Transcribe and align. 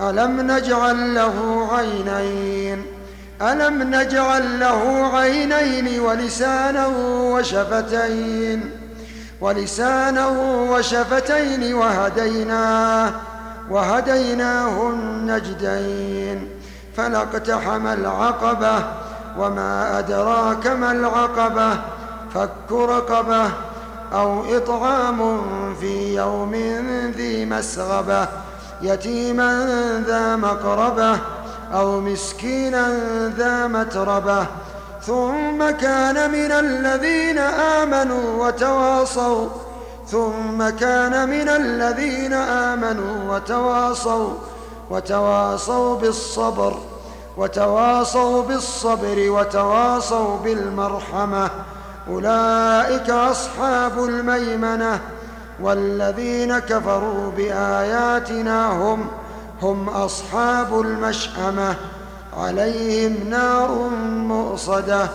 ألم 0.00 0.40
نجعل 0.40 1.14
له 1.14 1.68
عينين؟ 1.72 2.86
ألم 3.42 3.82
نجعل 3.82 4.60
له 4.60 5.10
عينين 5.14 6.00
ولسانا 6.00 6.86
وشفتين؟ 7.32 8.70
ولسانا 9.40 10.26
وشفتين 10.70 11.74
وهديناه 11.74 13.12
وهديناه 13.70 14.90
النجدين 14.90 16.48
فلأقتحم 16.96 17.86
العقبة 17.86 18.84
وما 19.38 19.98
أدراك 19.98 20.66
ما 20.66 20.92
العقبة؟ 20.92 21.78
فك 22.34 22.72
رقبة 22.72 23.50
أو 24.12 24.56
إطعام 24.56 25.44
في 25.80 26.14
يوم 26.14 26.54
ذي 27.16 27.44
مسغبة. 27.44 28.28
يتيما 28.82 29.52
ذا 30.06 30.36
مقربة 30.36 31.18
أو 31.72 32.00
مسكينا 32.00 32.88
ذا 33.36 33.66
متربة. 33.66 34.46
ثم 35.02 35.70
كان 35.70 36.30
من 36.30 36.52
الذين 36.52 37.38
آمنوا 37.38 38.46
وتواصوا. 38.46 39.48
ثم 40.08 40.68
كان 40.68 41.28
من 41.28 41.48
الذين 41.48 42.32
آمنوا 42.32 43.34
وتواصوا. 43.34 44.30
وتواصوا 44.90 45.96
بالصبر 45.96 46.78
وتواصوا 47.36 48.42
بالصبر 48.42 49.30
وتواصوا 49.30 50.36
بالمرحمة. 50.38 51.50
أولئك 52.10 53.10
أصحاب 53.10 54.04
الميمنة. 54.04 55.00
والذين 55.60 56.58
كفروا 56.58 57.30
بآياتنا 57.36 58.72
هم 58.72 59.06
هم 59.62 59.88
أصحاب 59.88 60.80
المشأمة 60.80 61.74
عليهم 62.36 63.28
نار 63.30 63.88
مؤصدة. 64.08 65.08